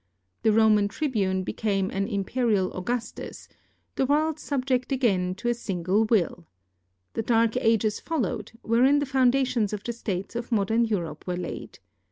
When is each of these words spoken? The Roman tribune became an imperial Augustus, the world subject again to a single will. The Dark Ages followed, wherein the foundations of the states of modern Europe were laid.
The 0.41 0.51
Roman 0.51 0.87
tribune 0.87 1.43
became 1.43 1.91
an 1.91 2.07
imperial 2.07 2.73
Augustus, 2.75 3.47
the 3.97 4.05
world 4.07 4.39
subject 4.39 4.91
again 4.91 5.35
to 5.35 5.47
a 5.47 5.53
single 5.53 6.05
will. 6.05 6.47
The 7.13 7.21
Dark 7.21 7.55
Ages 7.57 7.99
followed, 7.99 8.51
wherein 8.63 8.97
the 8.97 9.05
foundations 9.05 9.73
of 9.73 9.83
the 9.83 9.93
states 9.93 10.35
of 10.35 10.51
modern 10.51 10.85
Europe 10.85 11.27
were 11.27 11.37
laid. 11.37 11.77